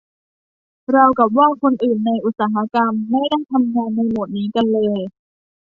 [0.95, 4.99] ราวกับว่าคนอื่นในอุตสาหกรรมไม่ได้ทำงานในโหมดนี้กันเลย